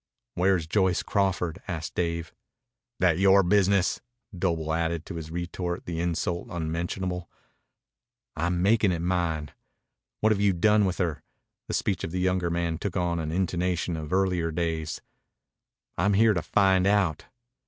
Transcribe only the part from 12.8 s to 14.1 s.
on again the intonation